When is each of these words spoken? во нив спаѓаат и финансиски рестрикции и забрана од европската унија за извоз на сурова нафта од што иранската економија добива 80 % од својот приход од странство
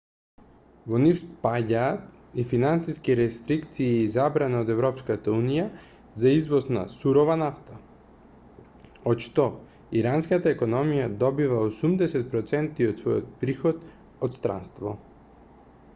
во 0.91 0.99
нив 1.01 1.17
спаѓаат 1.17 2.37
и 2.43 2.43
финансиски 2.53 3.15
рестрикции 3.19 3.89
и 3.97 4.07
забрана 4.13 4.61
од 4.65 4.71
европската 4.75 5.35
унија 5.41 5.65
за 6.23 6.31
извоз 6.37 6.65
на 6.77 6.85
сурова 6.93 7.35
нафта 7.43 7.77
од 9.13 9.23
што 9.27 9.45
иранската 10.01 10.53
економија 10.57 11.07
добива 11.25 11.59
80 11.67 12.35
% 12.39 12.87
од 12.87 13.05
својот 13.05 13.29
приход 13.45 13.85
од 14.29 14.39
странство 14.41 14.95